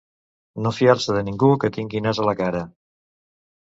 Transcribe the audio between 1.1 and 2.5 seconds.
de ningú que tingui nas a la